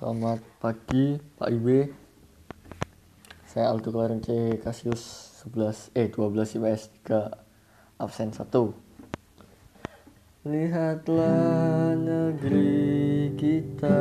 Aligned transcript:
Selamat 0.00 0.40
pagi 0.64 1.20
Pak 1.36 1.50
Ibe 1.52 1.92
Saya 3.44 3.68
Aldo 3.68 3.92
Klareng 3.92 4.24
C 4.24 4.56
Kasius 4.56 5.28
11 5.44 5.92
eh 5.92 6.08
12 6.08 6.56
IPS 6.56 7.04
3 7.04 8.00
absen 8.00 8.32
1 8.32 8.48
Lihatlah 10.48 12.00
negeri 12.00 13.28
kita 13.36 14.00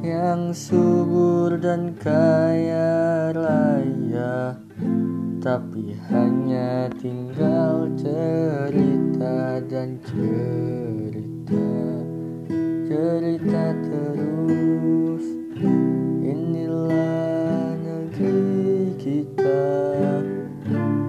yang 0.00 0.56
subur 0.56 1.60
dan 1.60 1.92
kaya 1.92 3.28
raya 3.28 4.56
tapi 5.44 6.00
hanya 6.08 6.88
tinggal 6.96 7.92
cerita 8.00 9.60
dan 9.68 10.00
cerita 10.00 11.93
cerita 12.94 13.74
terus 13.90 15.26
inilah 16.30 17.74
negeri 17.82 18.94
kita. 19.02 19.66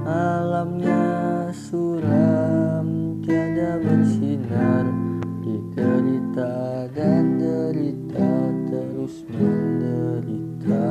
Alamnya 0.01 1.53
suram 1.53 3.21
tiada 3.21 3.77
bersinar. 3.85 4.89
Di 5.45 5.61
derita 5.77 6.89
dan 6.89 7.37
derita 7.37 8.33
terus 8.65 9.21
menderita. 9.29 10.89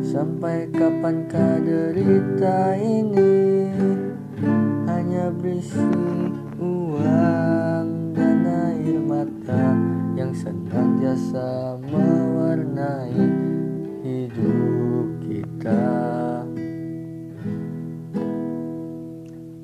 Sampai 0.00 0.64
kapankah 0.72 1.60
derita 1.60 2.72
ini 2.80 3.35
senantiasa 10.96 11.76
mewarnai 11.92 13.20
hidup 14.00 15.08
kita. 15.28 15.92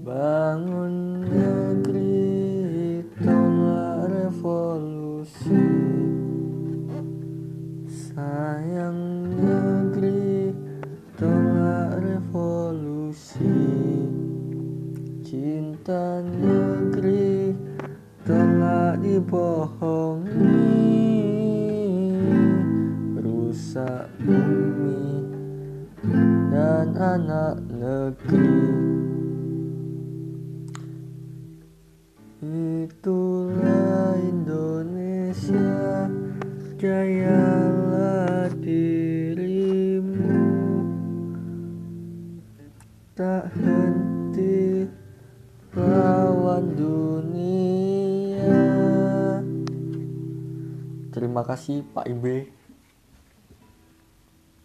Bangun 0.05 1.25
negeri, 1.25 3.01
tolak 3.17 4.13
revolusi. 4.13 5.65
Sayang 7.89 9.33
negeri, 9.33 10.53
tolak 11.17 11.97
revolusi. 11.97 13.57
Cinta 15.25 16.21
negeri 16.21 17.57
telah 18.21 19.01
dibohongi 19.01 20.02
Rusak 23.73 24.05
bumi 24.21 25.25
dan 26.53 26.93
anak 26.93 27.57
negeri. 27.73 28.69
Itulah 32.85 34.13
Indonesia 34.29 36.05
Jayalah 36.77 38.53
dirimu. 38.61 40.37
Tak 43.17 43.57
henti 43.57 44.85
lawan 45.73 46.77
dunia. 46.77 48.53
Terima 51.09 51.41
kasih 51.41 51.81
Pak 51.97 52.05
Ibe 52.05 52.61